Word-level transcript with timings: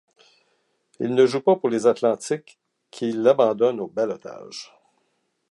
Il 0.99 1.13
ne 1.13 1.27
joue 1.27 1.41
pas 1.41 1.55
pour 1.57 1.69
les 1.69 1.85
Athletics, 1.85 2.57
qui 2.89 3.11
l'abandonnent 3.11 3.79
au 3.81 3.85
ballottage. 3.87 4.73